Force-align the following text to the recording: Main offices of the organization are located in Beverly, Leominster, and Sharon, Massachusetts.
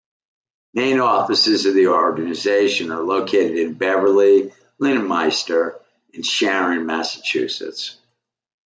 Main 0.73 0.99
offices 0.99 1.67
of 1.67 1.75
the 1.75 1.89
organization 1.89 2.89
are 2.91 3.03
located 3.03 3.59
in 3.59 3.75
Beverly, 3.75 4.51
Leominster, 4.79 5.79
and 6.15 6.25
Sharon, 6.25 6.87
Massachusetts. 6.87 7.97